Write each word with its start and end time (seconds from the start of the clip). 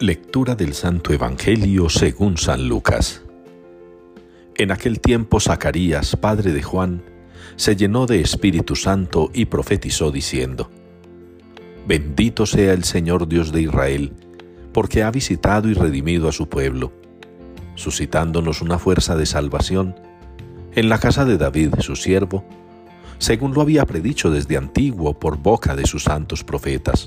Lectura 0.00 0.54
del 0.54 0.72
Santo 0.72 1.12
Evangelio 1.12 1.90
según 1.90 2.38
San 2.38 2.68
Lucas. 2.68 3.22
En 4.56 4.70
aquel 4.70 4.98
tiempo 4.98 5.40
Zacarías, 5.40 6.16
padre 6.16 6.52
de 6.52 6.62
Juan, 6.62 7.02
se 7.56 7.76
llenó 7.76 8.06
de 8.06 8.22
Espíritu 8.22 8.76
Santo 8.76 9.30
y 9.34 9.44
profetizó 9.44 10.10
diciendo, 10.10 10.70
Bendito 11.86 12.46
sea 12.46 12.72
el 12.72 12.84
Señor 12.84 13.28
Dios 13.28 13.52
de 13.52 13.60
Israel, 13.60 14.14
porque 14.72 15.02
ha 15.02 15.10
visitado 15.10 15.68
y 15.68 15.74
redimido 15.74 16.30
a 16.30 16.32
su 16.32 16.48
pueblo, 16.48 16.94
suscitándonos 17.74 18.62
una 18.62 18.78
fuerza 18.78 19.16
de 19.16 19.26
salvación 19.26 19.96
en 20.72 20.88
la 20.88 20.96
casa 20.96 21.26
de 21.26 21.36
David, 21.36 21.74
su 21.80 21.94
siervo, 21.94 22.42
según 23.18 23.52
lo 23.52 23.60
había 23.60 23.84
predicho 23.84 24.30
desde 24.30 24.56
antiguo 24.56 25.18
por 25.18 25.36
boca 25.36 25.76
de 25.76 25.84
sus 25.84 26.04
santos 26.04 26.42
profetas. 26.42 27.06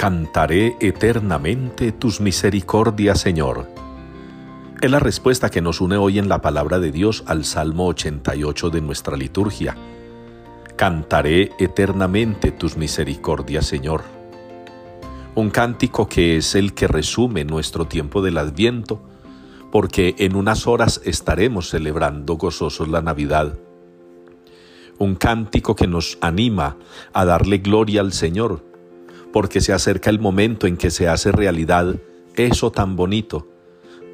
Cantaré 0.00 0.78
eternamente 0.80 1.92
tus 1.92 2.22
misericordias, 2.22 3.20
Señor. 3.20 3.66
Es 4.80 4.90
la 4.90 4.98
respuesta 4.98 5.50
que 5.50 5.60
nos 5.60 5.82
une 5.82 5.98
hoy 5.98 6.18
en 6.18 6.30
la 6.30 6.40
palabra 6.40 6.78
de 6.78 6.90
Dios 6.90 7.22
al 7.26 7.44
Salmo 7.44 7.86
88 7.88 8.70
de 8.70 8.80
nuestra 8.80 9.14
liturgia. 9.18 9.76
Cantaré 10.76 11.50
eternamente 11.58 12.50
tus 12.50 12.78
misericordias, 12.78 13.66
Señor. 13.66 14.04
Un 15.34 15.50
cántico 15.50 16.08
que 16.08 16.38
es 16.38 16.54
el 16.54 16.72
que 16.72 16.88
resume 16.88 17.44
nuestro 17.44 17.84
tiempo 17.84 18.22
del 18.22 18.38
Adviento, 18.38 19.02
porque 19.70 20.14
en 20.16 20.34
unas 20.34 20.66
horas 20.66 21.02
estaremos 21.04 21.68
celebrando 21.68 22.36
gozosos 22.36 22.88
la 22.88 23.02
Navidad. 23.02 23.58
Un 24.96 25.14
cántico 25.14 25.76
que 25.76 25.86
nos 25.86 26.16
anima 26.22 26.78
a 27.12 27.26
darle 27.26 27.58
gloria 27.58 28.00
al 28.00 28.14
Señor, 28.14 28.69
porque 29.32 29.60
se 29.60 29.72
acerca 29.72 30.10
el 30.10 30.18
momento 30.18 30.66
en 30.66 30.76
que 30.76 30.90
se 30.90 31.08
hace 31.08 31.32
realidad 31.32 31.96
eso 32.36 32.70
tan 32.70 32.96
bonito 32.96 33.48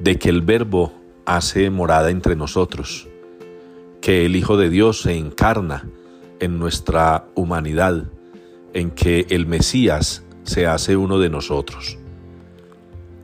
de 0.01 0.19
que 0.19 0.29
el 0.29 0.43
Verbo 0.43 0.93
hace 1.25 1.71
morada 1.71 2.11
entre 2.11 2.37
nosotros, 2.37 3.09
que 4.01 4.27
el 4.27 4.37
Hijo 4.37 4.57
de 4.57 4.69
Dios 4.69 5.03
se 5.03 5.17
encarna 5.17 5.89
en 6.41 6.59
nuestra 6.59 7.27
humanidad, 7.35 8.05
en 8.75 8.91
que 8.91 9.27
el 9.31 9.47
Mesías 9.47 10.25
se 10.45 10.67
hace 10.67 10.97
uno 10.97 11.19
de 11.19 11.31
nosotros. 11.31 11.99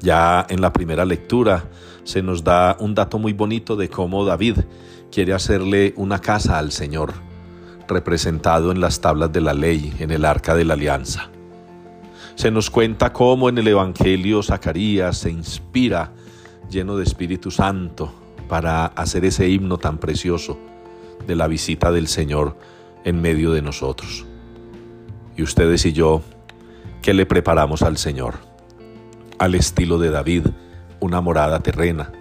Ya 0.00 0.46
en 0.48 0.60
la 0.60 0.72
primera 0.72 1.04
lectura 1.04 1.68
se 2.04 2.22
nos 2.22 2.42
da 2.42 2.76
un 2.80 2.94
dato 2.94 3.18
muy 3.18 3.32
bonito 3.32 3.76
de 3.76 3.88
cómo 3.88 4.24
David 4.24 4.58
quiere 5.12 5.32
hacerle 5.34 5.94
una 5.96 6.20
casa 6.20 6.58
al 6.58 6.72
Señor, 6.72 7.12
representado 7.86 8.72
en 8.72 8.80
las 8.80 9.00
tablas 9.00 9.32
de 9.32 9.40
la 9.42 9.54
ley, 9.54 9.92
en 9.98 10.10
el 10.10 10.24
arca 10.24 10.54
de 10.54 10.64
la 10.64 10.74
alianza. 10.74 11.31
Se 12.34 12.50
nos 12.50 12.70
cuenta 12.70 13.12
cómo 13.12 13.48
en 13.48 13.58
el 13.58 13.68
Evangelio 13.68 14.42
Zacarías 14.42 15.18
se 15.18 15.30
inspira 15.30 16.12
lleno 16.70 16.96
de 16.96 17.04
Espíritu 17.04 17.50
Santo 17.50 18.12
para 18.48 18.86
hacer 18.86 19.24
ese 19.24 19.48
himno 19.48 19.78
tan 19.78 19.98
precioso 19.98 20.58
de 21.26 21.36
la 21.36 21.46
visita 21.46 21.92
del 21.92 22.08
Señor 22.08 22.56
en 23.04 23.20
medio 23.20 23.52
de 23.52 23.62
nosotros. 23.62 24.24
Y 25.36 25.42
ustedes 25.42 25.84
y 25.86 25.92
yo, 25.92 26.22
¿qué 27.02 27.14
le 27.14 27.26
preparamos 27.26 27.82
al 27.82 27.98
Señor? 27.98 28.34
Al 29.38 29.54
estilo 29.54 29.98
de 29.98 30.10
David, 30.10 30.46
una 31.00 31.20
morada 31.20 31.60
terrena, 31.60 32.12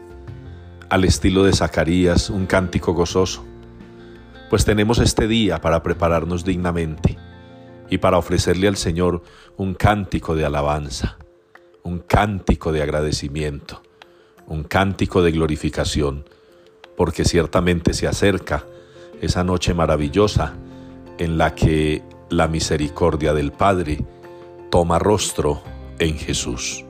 al 0.89 1.05
estilo 1.05 1.43
de 1.43 1.53
Zacarías, 1.53 2.29
un 2.29 2.45
cántico 2.45 2.93
gozoso. 2.93 3.45
Pues 4.49 4.65
tenemos 4.65 4.99
este 4.99 5.27
día 5.27 5.61
para 5.61 5.81
prepararnos 5.81 6.43
dignamente 6.43 7.17
y 7.91 7.97
para 7.97 8.17
ofrecerle 8.17 8.69
al 8.69 8.77
Señor 8.77 9.21
un 9.57 9.75
cántico 9.75 10.33
de 10.33 10.45
alabanza, 10.45 11.17
un 11.83 11.99
cántico 11.99 12.71
de 12.71 12.81
agradecimiento, 12.81 13.83
un 14.47 14.63
cántico 14.63 15.21
de 15.21 15.31
glorificación, 15.31 16.23
porque 16.95 17.25
ciertamente 17.25 17.93
se 17.93 18.07
acerca 18.07 18.63
esa 19.21 19.43
noche 19.43 19.73
maravillosa 19.73 20.53
en 21.17 21.37
la 21.37 21.53
que 21.53 22.01
la 22.29 22.47
misericordia 22.47 23.33
del 23.33 23.51
Padre 23.51 24.03
toma 24.69 24.97
rostro 24.97 25.61
en 25.99 26.17
Jesús. 26.17 26.85